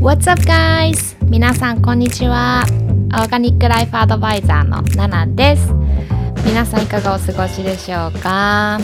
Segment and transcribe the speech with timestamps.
[0.00, 1.14] What's up guys?
[1.26, 2.64] 皆さんこんにちは。
[3.12, 5.74] オーガニックライフアドバイザーのナナです。
[6.46, 8.80] 皆さんいかがお過ごしでしょうか？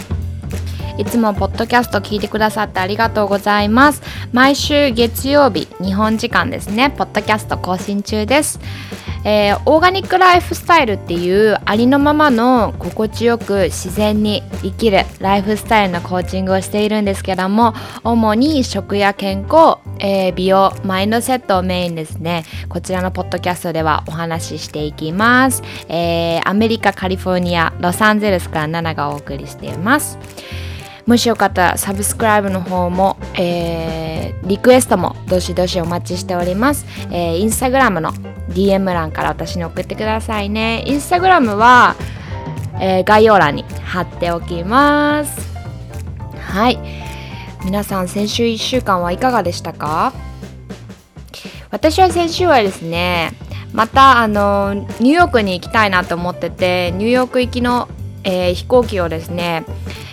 [0.98, 4.02] いつもポッドキャスト聞いてくださってありがとうございます。
[4.34, 8.60] 毎週月曜日、日本時間ですね、ポッドキャスト更新中です。
[9.24, 17.74] えー、オーガニックライフスタイルっていうありのままの心地よく自然に生きるライフスタイルのコーチングをしているんですけども
[18.04, 22.44] 主に食や健康、えー、美容マインドセットをメインですね。
[22.68, 30.18] こちらのポッドキャストではお話ししていきます、えー、アメリカカリフォルニアロサンゼルスから7がお送りしています。
[31.06, 38.12] もしよかったらサブスクライブの方も、えー、リクエストもどしどしお待ちしております、えー、インスタグラムの
[38.56, 40.82] DM 欄から私に送ってくださいね。
[40.86, 41.94] インスタグラムは、
[42.80, 45.54] えー、概要欄に貼っておきます。
[46.40, 46.78] はい。
[47.64, 50.12] 皆さん先週1週間はいかがでしたか？
[51.70, 53.32] 私は先週はですね
[53.72, 57.88] またあのニューヨークに行きたいなと思っててニューヨーク行きの、
[58.24, 59.66] えー、飛行機をですね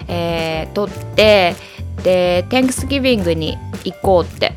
[0.07, 1.55] えー、取って
[2.03, 4.53] で Thanksgiving に行こうって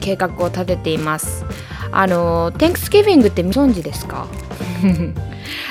[0.00, 1.44] 計画を立てています。
[1.92, 4.26] あの Thanksgiving ってご存知ですか？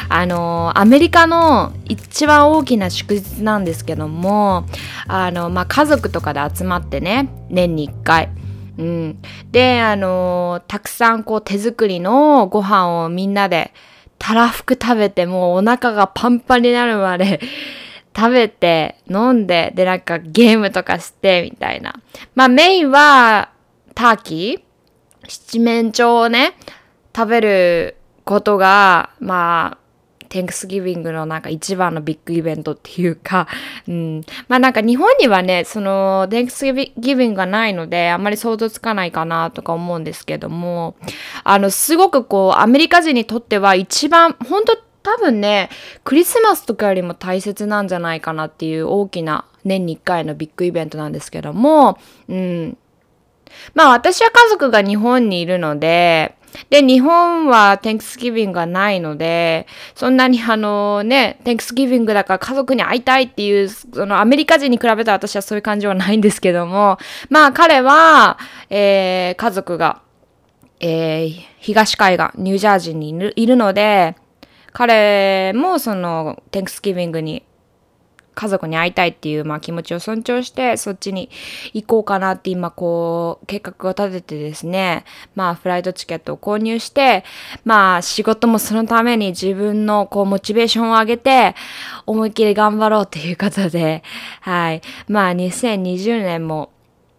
[0.09, 4.65] あのアメリカの一番大きな祝日なんですけども
[5.07, 8.29] あの、まあ、家族とかで集まってね年に1回。
[8.77, 13.73] うん、であのたくさんこう手作りのご飯をみんなで
[14.17, 17.39] たらふく食べてもうお腹がパンパンになるまで
[18.15, 21.93] 食べて、飲んで、で、なんかゲームとかして、みたいな。
[22.35, 23.51] まあメインは、
[23.95, 24.68] ターキー。
[25.29, 26.55] 七面鳥をね、
[27.15, 29.89] 食べることが、まあ、
[30.29, 33.47] テンクスギビングのなんか一番のビッグイベントっていうか、
[33.89, 34.21] うん。
[34.47, 40.95] まあなんか日本にはね、そのテンクスギビングがないので、あんまり想像つかないかなとか思うんですけども、
[41.43, 45.69] あの、すごくこう、アメリカ人にとっては一番、本当多分ね、
[46.03, 51.97] クリスマスとかよりも大切なんじゃないかなっていう大きな年に1回のビッグイベントなんですけども、
[52.27, 52.77] うん。
[53.73, 56.35] まあ私は家族が日本にいるので、
[56.69, 66.97] で、日本は Thanksgiving がないので、そんなにあのね、Thanksgiving だから家族に会いたいっていう、そのアメリカ人に比べたら私はそういう感じはないんですけども、
[67.29, 68.37] まあ彼は、
[68.69, 70.01] えー、家族が、
[70.79, 74.15] えー、東海岸、ニュージャージーにいるいるので、
[74.71, 77.43] 彼もその、テンクスギビングに
[78.39, 81.29] 家族に会いたいっていう、まあ、気持ちを尊重してそっちに
[81.73, 85.03] 行こうかなって今こう計画を立ててですね
[85.35, 87.25] まあフライトチケットを購入して
[87.65, 91.53] まあ仕事もそのために自分のこうモチベーションを上げて
[92.05, 94.03] 思いっきり頑張ろうっていうことで
[94.39, 96.71] はいまあ2020年も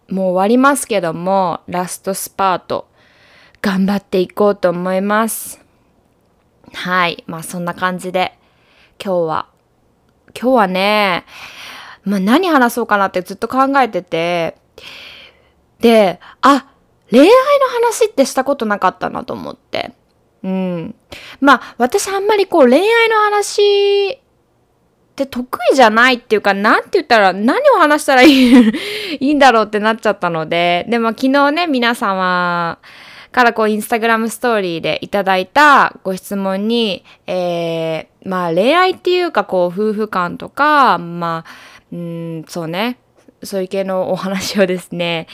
[0.09, 2.87] もう終わりますけどもラストスパート
[3.61, 5.61] 頑張っていこうと思います。
[6.73, 7.23] はい。
[7.27, 8.37] まあそんな感じで、
[9.03, 9.50] 今日は、
[10.39, 11.25] 今日はね、
[12.03, 14.57] まあ何話そうかなってずっと考えてて、
[15.79, 16.67] で、あ、
[17.09, 17.31] 恋愛の
[17.73, 19.93] 話ってしたことなかったなと思って。
[20.43, 20.95] うん。
[21.39, 24.19] まあ私あんまりこう恋愛の話っ
[25.15, 28.71] て得意じゃないっていうか、なんて言ったら何を話したらいい
[29.19, 32.79] いいんだろうってなっちゃったので、でも昨日ね、皆様、
[33.31, 41.51] からこうインスタグラムストーリーでいただいたご質問に、えー、まあ恋愛っていうかこう夫婦間とか、まあ、
[41.93, 42.97] うん、そうね、
[43.43, 45.27] そういう系のお話をですね、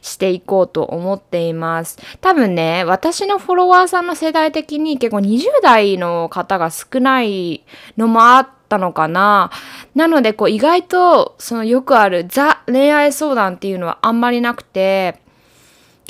[0.00, 1.98] していこうと思っています。
[2.20, 7.64] 多分ね、私のフォロワーさんの世代的に結構20代の方が少ない
[7.96, 9.50] のもあったのかな。
[9.94, 15.20] なので、こう意外とそのよくあるザ恋愛相談っていうのはあんまりなくて、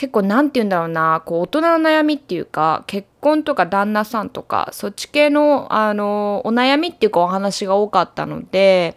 [0.02, 8.96] 結構何て言うんだろうなこう大人の悩みっていうか結婚とか旦那さんとかそっち系のあのお悩みっていうかお話が多かったので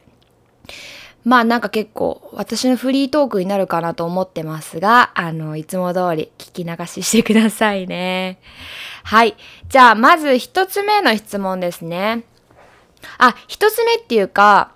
[1.24, 8.40] まあなんか結構私のフリートークになるかなと思ってますがあのいつも通り聞き流ししてくださいね。
[9.03, 9.35] はい。
[9.70, 12.24] じゃあまず一つ目の質問ですね。
[13.20, 14.72] あ、一つ目っていうか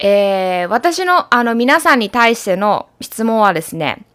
[0.00, 4.06] えー、私のあの皆さんに対しての質問はですね、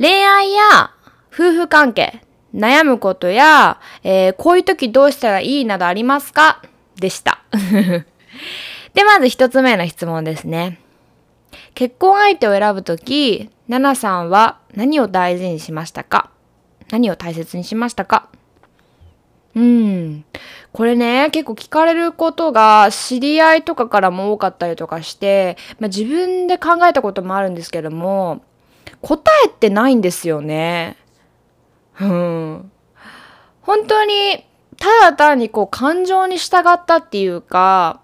[0.00, 0.92] 恋愛や
[1.30, 2.22] 夫婦関係、
[2.54, 6.62] 悩むことや、えー、こういう時どうしたらいいなどありますか？
[6.96, 7.42] でした。
[8.94, 10.80] で、まず一つ目の質問ですね。
[11.74, 16.30] 結婚相手を選ぶとき、ナナさんは何を大事にしましたか？
[16.90, 18.28] 何を大切にしましたか？
[19.54, 20.24] うん。
[20.72, 28.42] これね、結構聞かれることが知り合いとかからも多かったりとかして、まあ、自分で考えたこともあるんですけども、
[29.00, 30.96] 答えってないんですよね。
[32.00, 32.72] うん。
[33.62, 34.44] 本当に、
[34.78, 38.00] ただ単にこう感情に従ったっていうか、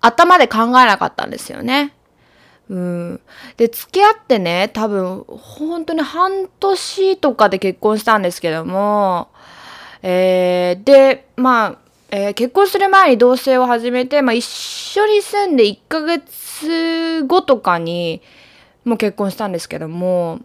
[0.00, 1.94] 頭で考えなかったんですよね。
[2.68, 3.20] うん。
[3.56, 9.28] で、付き合ってね、多分、本当に半年とかで結婚したんですけども、
[10.02, 11.78] えー、で、まあ、
[12.12, 18.22] えー、結婚する前に同棲を始めて、まあ、一緒に住んで1ヶ月後とかに、
[18.84, 20.40] もう結婚したんですけども、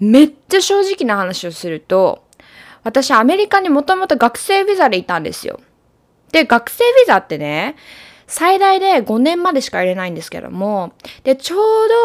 [0.00, 2.24] めっちゃ正直な話をすると、
[2.84, 5.60] 私アメリカにもともと学生ビザでいたんですよ。
[6.32, 7.76] で、学生ビザってね、
[8.26, 10.92] 最大で5年までしか入れないんですけども、
[11.22, 11.58] で、ちょう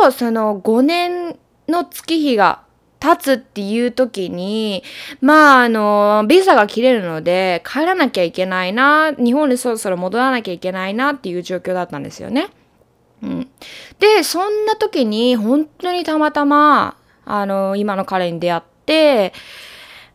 [0.03, 1.37] どその5年
[1.67, 2.63] の月日が
[2.99, 4.83] 経つっていう時に、
[5.21, 12.47] まあ、あの、ビザが切れるので、帰らなきゃいけないな、日本にそろそろ戻らなきゃいけないなっていう状況だったんですよね。
[13.21, 13.49] うん。
[13.99, 19.33] で、そんな時に、本当にたまたま、あの、今の彼に出会って、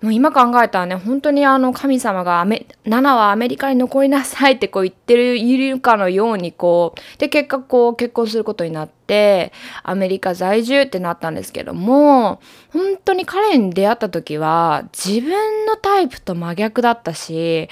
[0.03, 9.53] もう今考えたらね、本当にあの神様がアメ、7はアメリカに残りなさいってこう言ってる、いるかのようにこう、で、結果こう結婚することになって、
[9.85, 12.41] アメリカ在住ってなったんですけども、
[12.73, 17.69] 本当に彼に出会った時は、自分のタイプと真逆だったし、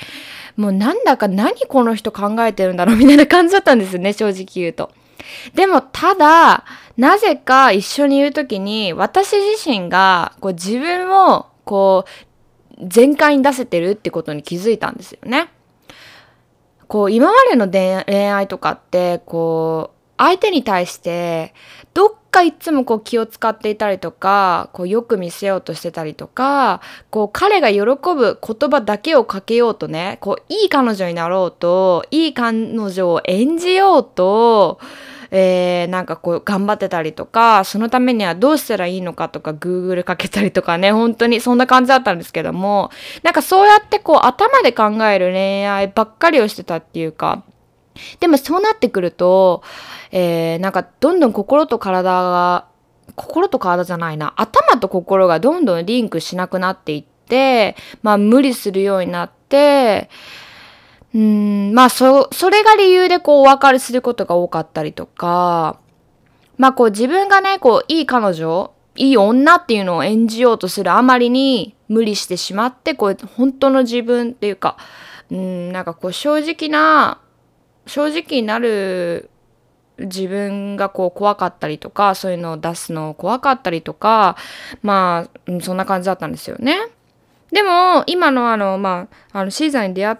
[0.56, 4.92] もうなんだか何この人考えてるんだろうみたいな感じだったんですよね、正直言うと。
[5.54, 6.64] でも、ただ、
[6.96, 15.50] なぜか一緒にいるときに、私自身が、こう自分をこう、全開に出せてるってことに気づいたんですよね。
[16.88, 21.54] こう、今までの恋愛とかって、こう、相手に対して、
[21.94, 34.78] どっかいつもこう気を使っていたりとか、こうよく見せようとしてたりとか、こう彼が喜ぶ言葉だけをかけようとね、こういい彼女になろうと、いい彼女を演じようと、
[35.30, 42.90] えー、なんかこう頑張ってたりとか、そのためにはどうしたらいいのかとか Google かけたりとかね、本当にそんな感じだったんですけども、
[43.22, 47.42] なんかそうやってこう頭で考える恋愛ばっかりをしてたっていうか、
[48.20, 49.62] でもそうなってくると、
[50.12, 52.66] えー、なんかどんどん心と体が、
[53.16, 60.10] 心と体じゃないな、頭と心がどんどんリンクしなくなっていって、まあ無理するようになって、
[61.14, 65.78] うん、まあ、そ、それが理由でこうお別れすることが多かったりとか、
[66.56, 74.76] まあこう自分がね、こういい彼女、いい女っていうのを演じようとするあまりに無理してしまって、こう本当の自分っていうか、
[75.30, 77.20] うん、なんかこう正直な、
[77.90, 79.30] 正直になる
[79.98, 84.36] 自分がこう怖かったりとか、そういうのを出すの怖かったりとか、
[84.80, 86.78] まあ、そんな感じだったんですよね。
[87.50, 90.16] でも、今のあの、まあ、あの、シーザーに出会っ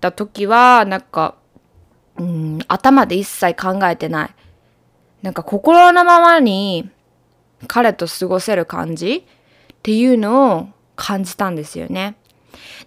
[0.00, 1.36] た時は、なんか、
[2.18, 4.30] うん、頭で一切考えてない。
[5.22, 6.90] なんか心のままに
[7.68, 9.24] 彼と過ごせる感じ
[9.72, 12.16] っていうのを感じたんですよね。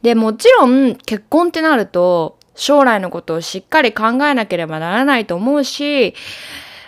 [0.02, 6.16] で、もちろん結婚ってなると将来のことをしっかり考えなければならないと思うし、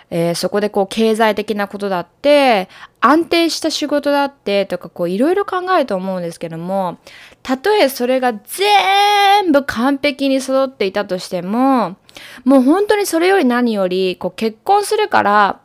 [0.09, 2.69] えー、そこでこう経済的なことだって、
[3.01, 6.97] 安定した仕事だってとかこういろいろ考えると思うんですけども、
[7.43, 11.97] たとえそれが全部完璧に揃っていたとしても、
[12.45, 15.59] もう本当にそれより何より、こう結婚するから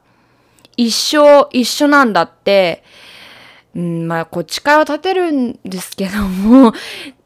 [0.76, 2.82] 一生一緒なんだって、
[3.76, 6.72] うん、まあこう誓いを立てるんですけども、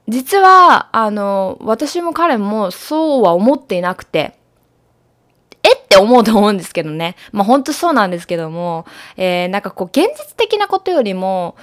[0.08, 4.38] 実は、あの、私も彼もそうは思っていなくて、
[5.62, 7.16] えって思うと思うんですけどね。
[7.32, 8.86] まあ本当そうなんですけども、
[9.16, 11.56] えー、なんかこう現実的なことよりも、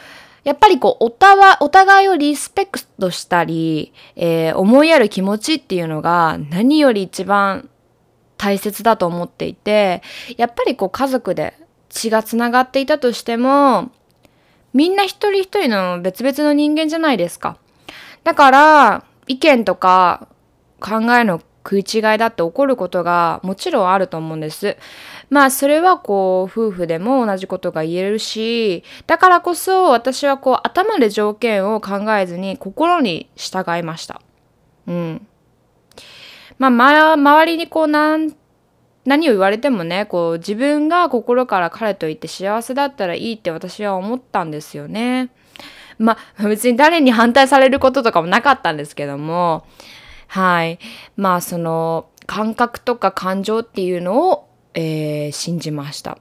[0.44, 7.70] やっぱりこうお互い、お互いをリスペクトしたり、えー、思いやる気持ちっていうのが何より一番
[8.36, 10.02] 大切だと思っていて、
[10.36, 11.54] やっぱりこう家族で
[11.88, 13.92] 血が繋がっていたとしても、
[14.74, 17.58] みんな一人一人の別々の人間じゃないですか。
[18.24, 20.28] だから、意見とか
[20.80, 24.78] 考えの食い違いだって起こることがもちろんあると思うんです。
[25.30, 34.22] まあそれはこう夫婦でも同じことが言えるし、だからこそ私はこう頭で条件を考えずに心に従いました。
[34.88, 35.28] うん。
[36.60, 38.36] まあ、ま、周りにこうなん
[39.06, 45.30] 何を言われてもね、こう自分が心から彼といて幸せだったらいいって私は思ったんですよね。
[46.00, 49.66] まあ別に誰に反対されることとかもなかったんですけども、
[50.28, 50.80] はい。
[51.16, 56.18] まあその感覚とか感情っていうのを、えー、信じました。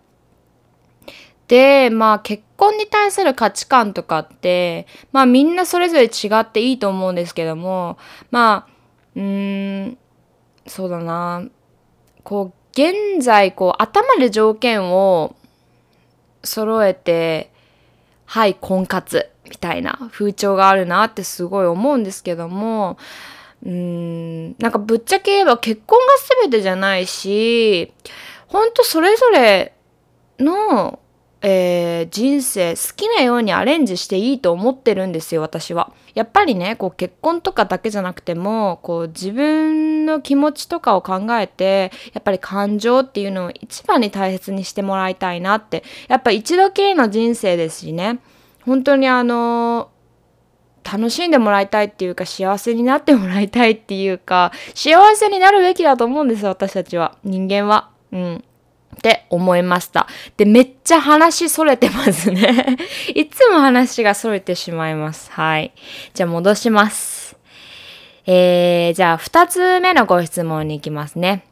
[1.48, 7.98] で、まあ結婚に対する価値観とかって、まあみんなそれぞれ違っていいと思うんですけども、
[8.30, 8.72] まあ、
[9.16, 9.98] うーん、
[10.66, 11.44] そうだな。
[12.22, 15.36] こう、現在、こう、頭で条件を
[16.44, 17.50] 揃えて、
[18.24, 19.31] はい、婚活。
[19.52, 22.96] みたいな風潮があるなってすごい思うんですけども、
[23.62, 26.04] うーん、なんかぶっちゃけ言えば結婚が
[26.42, 27.92] 全てじゃないし、
[28.46, 29.74] ほんとそれぞれ
[30.38, 30.98] の
[31.44, 35.92] えー、人生好きなようにアレンジしていいと思ってるんですよ私は。
[36.14, 48.20] やっぱりねこう結婚とかだけじゃなくてもこう自分の気持ちとかを考えてやっぱり感情っていうのを一番に大切にしてもらいたいなってやっぱ一度きりの人生ですしね
[48.64, 49.90] 本当にあの
[50.84, 57.90] 楽しんでもらいたいっていうか幸せになってもらいたいっていうか幸せになるべきだと思うんです私たちは人間は。
[58.12, 58.44] うん
[58.94, 60.06] って思いました。
[60.36, 62.76] で、めっちゃ話それてますね。
[63.14, 65.30] いつも話がそれてしまいます。
[65.32, 65.72] はい。
[66.12, 67.36] じゃあ戻します。
[68.26, 71.46] えー、じゃあ二つ目のご質問に行きますね。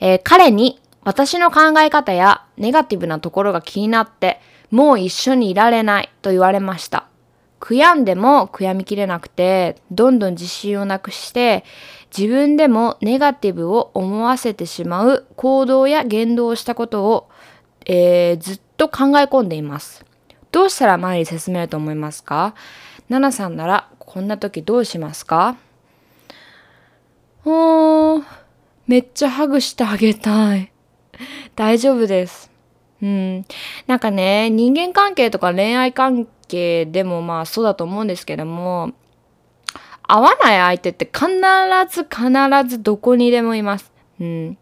[0.00, 7.06] えー、彼に私の考え方やネガティブなところが気になって、もう一緒にいられないと言われました。
[7.60, 11.64] 悔やんでも悔やみきれなくて、どんどん自信をなくして、
[12.16, 17.28] 自分でもネガティブを思わせてしまう行動や言動をしたことを、
[17.86, 20.04] えー、ずっと考え込んでいます。
[20.52, 22.54] どうしたら前に進めると思いますか？
[23.08, 25.56] ナナさんならこんな時どうしますか？
[27.44, 28.24] おー、
[28.86, 30.72] めっちゃハグしてあげたい。
[31.56, 32.50] 大丈夫です。
[33.02, 33.44] うん。
[33.86, 38.92] なんかね、人間関係とか恋愛関係でもまあそうだと思うんですけども、
[40.02, 41.28] 合わない相手って必
[41.90, 43.92] ず必ずどこにでもいます。
[44.20, 44.58] うん。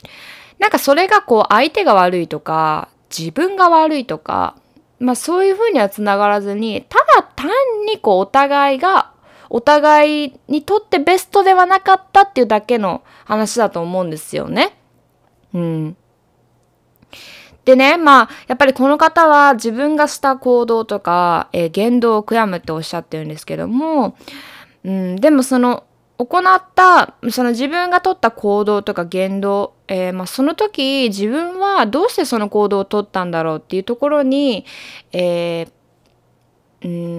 [0.59, 4.57] なんかそれがこう相手が悪いとか、自分が悪いとか、
[4.99, 7.51] まあそういうふうにはつながらずに、ただ単
[7.87, 9.13] にこうお互いが、
[9.49, 14.77] お互いにとってベストではなかったっていうだけの話だと思うんですよね。
[15.55, 15.97] うん。
[17.67, 24.17] でね、まあ、やっぱりこの方は自分がした行動とか、えー、言動を悔やむっておっしゃってるんですけども、
[24.85, 25.83] うん、でもその
[26.17, 34.65] 行ったその自分が取った行動とか言動、えー、まあ、その時自分はどうしてその行動を取ったんだろうっていうところに、
[35.13, 35.69] えー、
[36.85, 37.16] うん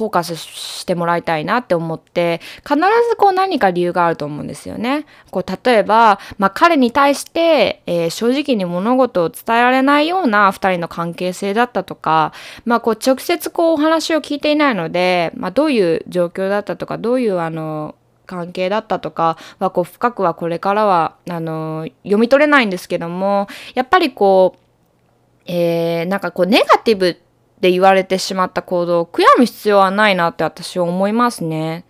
[0.00, 2.76] フォーカスしてもらいたいなって思って必
[3.10, 5.04] ずこう何か理由があると思うんですよね。
[5.30, 12.32] こう例えば、まあ、彼に対して、えー、正直に物事を伝えられないような2人の関係性だったとか、
[12.64, 27.29] まあ、こう直接こうお話を聞いていないので、まあ、どういう状況だったとかどういうあの関係だったとかはこう深くはこれからはあの読み取れないんですけどもやっぱりこう、えー、なんかこうネガティブって
[27.60, 31.84] って言われてしまった行動を悔やむ必要はないなって私は思いますね。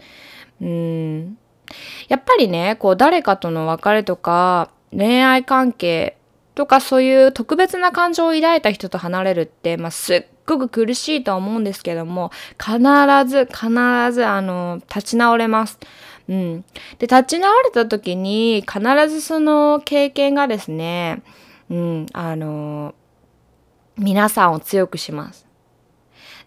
[0.61, 1.39] うん。
[2.09, 6.17] やっぱりね、こう誰かとの別れとか恋愛関係
[6.57, 12.79] とかそういう特別な感情を抱いた人と離れるって、まあ、すっごく苦しいとは思うんですけども、必
[13.29, 13.69] ず必
[14.13, 15.79] ずあの、立ち直れます。
[16.29, 16.65] うん。
[16.99, 21.23] で、立ち直れた時に必ずその経験がですね、
[21.71, 22.97] うん、あの、
[23.97, 25.50] 皆さんを強くします。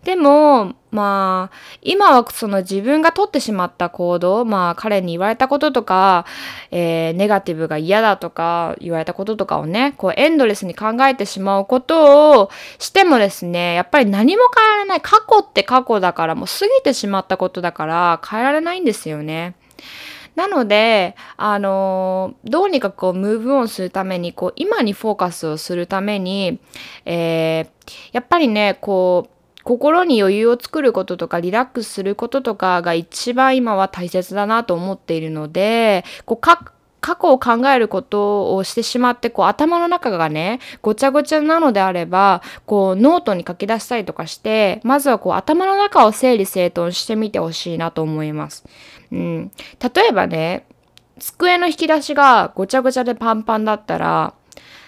[0.04, 6.26] でも、まあ、今はその自分が取ってしまった行動、まあ彼に言われたこととか、
[6.72, 15.02] えー、ネガティブが嫌だとか言われたこととかをね、こうエンドレスに考えてしまうことをしてもですね、やっぱり何も変えられない。
[15.02, 19.56] 過去って過去だからもう過ぎてしまったことだから変えられないんですよね。
[20.36, 26.60] なので、あのどうにかこう、 move on するために、こう、今にフォーカスをするために、
[27.06, 29.33] えー、やっぱりね、こう、
[29.64, 48.66] 心に余裕を作ることとかリラックスすることとかが一番今は大切だなと思っているので、こう過去を考えることをしてしまって、こう頭の中がね、ごちゃごちゃなのであれば、こうノートに書き出したりとかして、まずはこう頭の中を整理整頓してみてほしいなと思います。
[49.12, 49.52] うん。
[49.94, 50.66] 例えばね、
[51.20, 54.34] 机の引き出しがごちゃごちゃでパンパンだったら、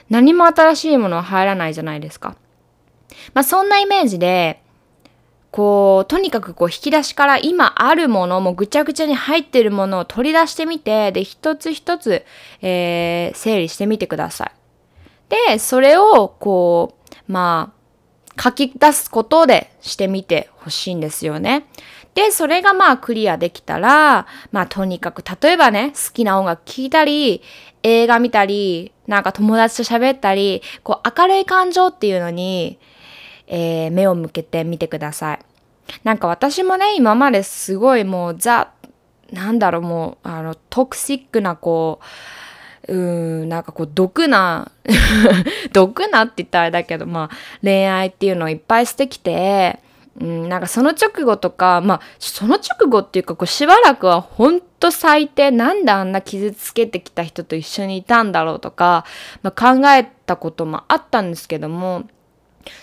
[0.10, 2.36] 何も新しいものは入らないじゃないですか。
[3.34, 4.62] まあそんなイメージで、
[5.56, 12.26] こう、とにかくこう引き出しから今あるもの、もぐちゃぐちゃに入ってるものを取り出してみて、で、一つ一つ、
[12.62, 14.52] えー、整理してみてください。
[15.54, 16.98] で、それを、こ
[17.30, 17.72] う、ま
[18.38, 21.68] あ、書き出すことでしてみてほしいんですよね。
[22.16, 27.42] で、それがまあクリアできたら、まあとにかく、例えばね、好きな音楽聴いたり、
[27.82, 32.78] 映画見たり、なんか友達と喋ったり、こう明るい感情っていうのに、
[33.48, 35.40] えー、目を向けてみてください。
[36.04, 38.72] なんか私もね、今まですごいもうザ、
[39.32, 42.00] なんだろうもう、あの、トクシックなこ
[42.88, 44.72] う、うーん、なんかこう、毒な、
[45.74, 49.80] 毒なって言ったらあれだけど、まあ、恋愛っていうのをいっぱいしてきて、
[50.20, 59.06] うん、なんかその直後とか、まあ、その直後っていうか、こう、しばらくは本当最低、なんであんな傷つけてきた人と一緒にいたんだろうとか、
[59.42, 62.04] まあ、考えたこともあったんですけども、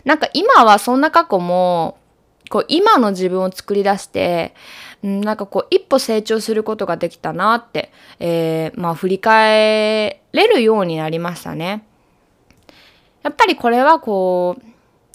[0.04, 1.98] なんか今はそんな過去も、
[2.50, 4.54] こう、今の自分を作り出して、
[5.02, 11.84] なんかこう一歩成長することができたなって、えー、まあ振り返れるようになりましたね。
[13.22, 14.62] やっぱりこれはこう、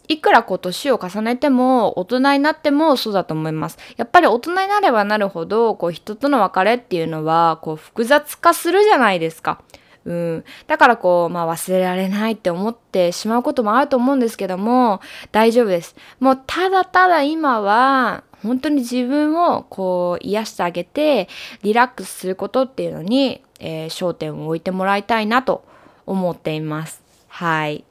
[0.10, 3.78] いくらこう年を重ねても大人になってもそうだと思います。
[3.98, 9.62] やっぱり大人になればなるほどこう人との別れっていうのはこう複雑化するじゃないですか。
[10.08, 15.02] うん、だからこう、まあ、忘れられないって思ってしまうこともあると思うんですけども
[15.34, 15.98] 大丈夫です。
[16.22, 21.28] もうただただ今は本当に自分をこう癒してあげて
[21.62, 25.66] リラックスすることっていうのに、えー、焦点を置いてもらいたいなと
[26.06, 27.04] 思っています。
[27.28, 27.84] はい。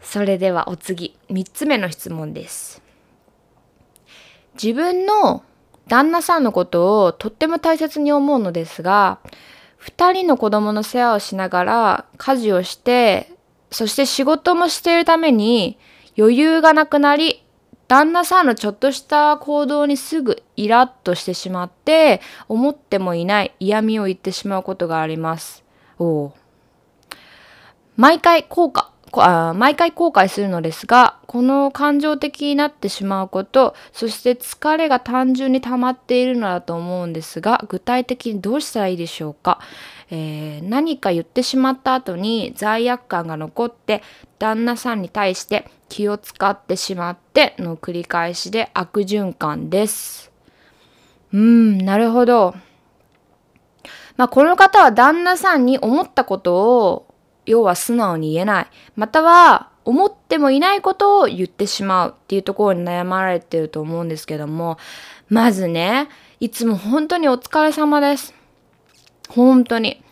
[0.00, 2.80] それではお次、3つ目の質問です。
[4.54, 5.42] 自分の
[5.88, 9.18] 旦那さんのことをとっても大切に思うのですが、
[9.86, 13.30] 二人の子供の世話をしながら家事をして、
[13.70, 15.78] そして仕事もしているために
[16.18, 17.44] 余裕がなくなり、
[17.86, 25.62] 旦那さんのちょっとした行動にすぐイラッとしてしまって思ってもいない嫌味を言ってしまうことがあります。
[26.00, 26.32] お
[27.94, 28.90] 毎回効果
[29.22, 39.60] あ毎回後悔するのですがこの感情的になってしまうことそして疲れが単純に溜まっているのだと思うんですが具体的にどうしたらいいでしょうか、
[40.10, 44.02] えー、何か言ってしまった後に罪悪感が残って
[44.38, 50.32] 旦那さんに対して気を使ってしまっての繰り返しで悪循環です。
[51.32, 52.54] うーん、なるほど。
[54.16, 56.54] まあ、この方は旦那さんに思ったこと
[56.88, 57.05] を、
[57.46, 58.66] 要は素直に言えない。
[58.96, 64.78] または、思ってもいないことを言ってしまうっていうところに悩まれてると思うんですけども、
[65.28, 66.08] まずね、
[66.40, 68.34] いつも本当にお疲れ様です。
[69.28, 70.02] 本当に。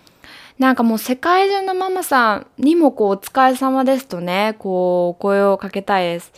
[0.58, 6.32] なんかもう世界中のママさんにもこうお疲れ様ですとね、こう声をかけたいです。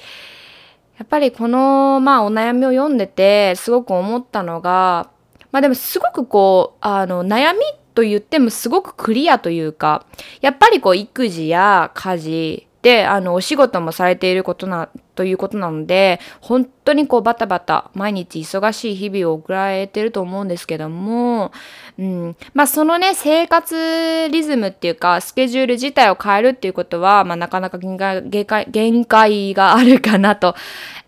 [0.98, 5.10] やっぱりこのまあお悩みを読んでてすごく思ったのが、
[5.52, 7.60] まあでもすごくこう、あの悩み
[7.96, 10.06] と言ってもすごくクリアというか、
[10.40, 21.50] やっぱりこう育児や家事、で、あの、お仕事もされていることな、ということなので、本当にこうバタバタ、毎日忙しい日々を送られてると思うんですけども、
[21.98, 30.54] うん、まあそのね、生活リズムっていうか、スケジュール自体を変えるっていうことは、まあなかなか限界限界があるかなと、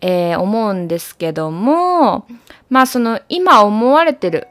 [0.01, 2.27] えー、思うんですけども、
[2.69, 4.47] まあその今思われてる、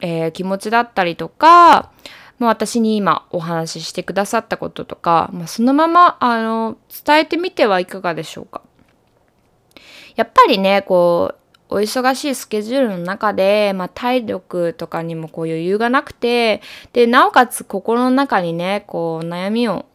[0.00, 1.90] えー、気持ちだったりとか、
[2.38, 8.62] まあ、私に今お話ししてくださったこととか、まあ、そのままあの伝えてみてはいかがでしょうか。
[10.16, 19.86] やっぱりねこうお忙しいスケジュールの中で、まあ、体力とかにもこう余裕がなくてでなおかつ心の中にねこう悩みを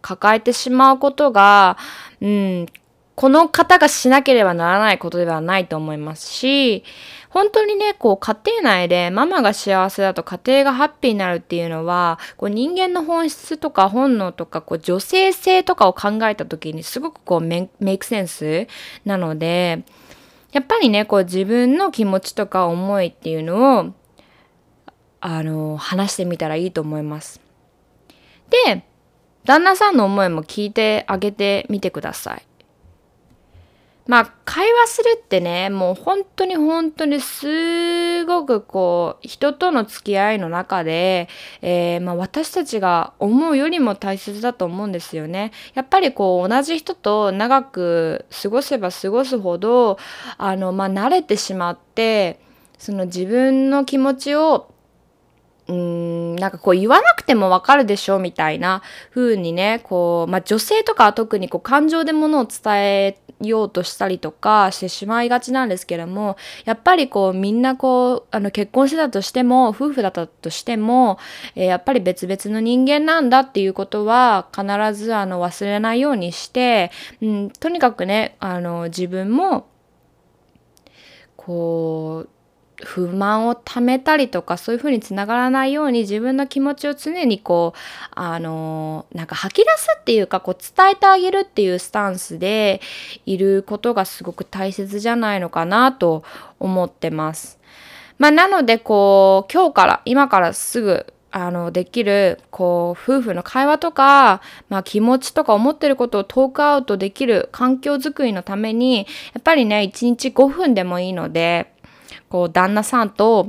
[0.00, 1.76] 抱えてしまうことが、
[2.20, 2.66] うん、
[3.14, 6.84] この方がしなければならないことではないと思いますし
[7.34, 18.68] 本当にね、こう家庭内でママが幸せだと家庭がハッピーになるっていうのは、こう人間の本質とか本能とか、こう女性性とかを考えた時にすごくこうメイクセンス
[19.04, 19.84] なので、
[20.52, 23.92] やっぱりね、こう自分の気持ちとか思いっていうのを、
[25.20, 27.40] あの、話してみたらいいと思います。
[28.64, 28.84] で、
[29.44, 32.46] 旦那さんの思いも聞いてあげてみてください。
[34.06, 41.28] まあ会話するってねもう本当に本当にすごくこう人との付き合いの中で、
[41.62, 45.52] えー、まあ、私たちが思うよりも大切だと思うんですよね。
[45.74, 49.98] やっぱりこう同じ人と長く過ごせば過ごすほど
[50.36, 52.40] あの、まあ、慣れてしまって
[52.78, 54.70] その自分の気持ちを
[55.66, 58.82] うんなんかこう言わなくてもわかるでしょみたいな
[59.14, 71.18] 風にねこう、まあ、女性とかは特にこう感情でものを伝えようとしたりとかしてしまいがちなんですけどもやっぱりこうみんなこうあの結婚してたとしても夫婦だったとしても、
[71.54, 79.68] えー、やっぱり別々の人間なんだっていうことは必ずあの忘れないようにして、うん、とにかくねあの自分も
[81.36, 82.33] こう
[82.82, 87.78] 不満をためたりとかそういうふうにつながらないように自分の気持ちを常にこう
[88.10, 92.80] あのなんか吐き出すっていうかこう伝えてあげるっていうスタンスで
[93.26, 96.24] いることがすごく大切じゃないのかなと
[96.58, 97.58] 思ってます。
[98.18, 101.06] まあ、なのでこう今日から今からすぐ
[101.36, 109.04] あのできるこう夫婦の会話とか、まあ、気持ちとか思ってることをトークアウトできる環境づくりのためにや
[109.40, 111.73] っぱりね1日5分でもいいので
[112.34, 113.46] こう旦那さんと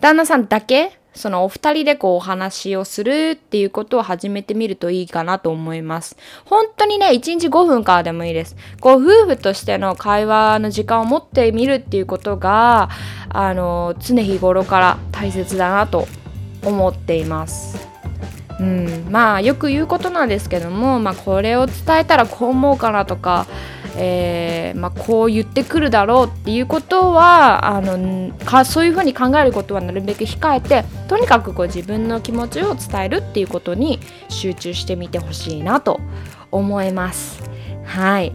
[0.00, 6.16] 旦那さんだけそのお二人でこうお話をするっていうことを始めてみるといいかなと思います。
[6.44, 8.56] 本当にね、1日5分からでもいいです。
[8.80, 12.88] こう夫婦としての会話の時間を持ってみるっていうことが、
[13.28, 16.08] あの、常日頃から大切だなと
[16.64, 17.86] 思っています。
[18.58, 23.46] うん、まあよく言うことなんですけども、まあ、これを伝えたらこう思うかなとか
[23.96, 36.00] えー、まあ、こう言ってくるだろうっていうことはあのかそういうふうに考えることはなるべく控えてとにかくこう自分の気持ちを伝えるっていうことに集中してみてほしいなと
[36.50, 37.42] 思います。
[37.84, 38.32] はい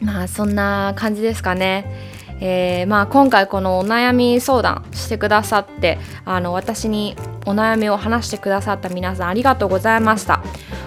[0.00, 2.14] まあそんな感じですかね。
[2.40, 10.42] えー、まあ、今回このお悩み相談してくださってあの私にお悩みを話してくださった皆さんありがとうございました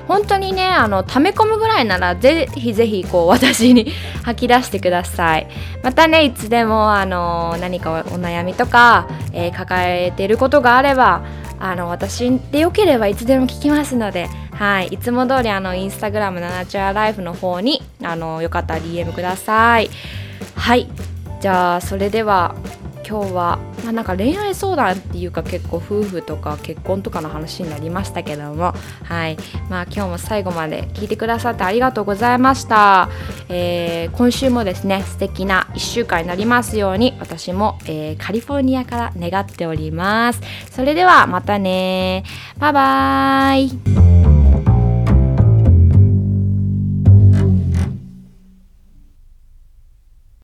[0.08, 3.91] 本当にねあの溜め込むぐらいならぜひぜひこう私に
[4.24, 5.48] 吐き出してください。
[5.84, 11.24] またねいつでもあの何かお悩みとか、えー、抱えていることがあれば
[11.60, 19.89] あの私でよければいつでも聞きますので、はい、いつも通りあのインスタグラムのナチュラライフの方にあのよかったら DM ください。
[20.56, 20.88] はい
[21.39, 22.56] じゃあそれでは
[23.08, 29.38] 今日は、まあ、なんか恋愛相談っていうか結構夫婦とか結婚とかの話になりましたけどもはい。
[29.70, 33.10] まあ今日も最後まで聞いてくださってありがとうございました、
[33.48, 40.41] えー、今週もですね素敵な1週間になりますように私も、えー、カリフォルニアから願っております。
[40.72, 42.24] それではまたね
[42.60, 44.26] バイバーイ。